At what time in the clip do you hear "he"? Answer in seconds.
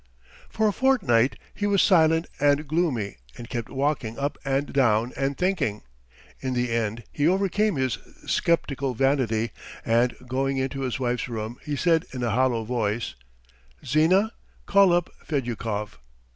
1.53-1.67, 7.11-7.27, 11.63-11.75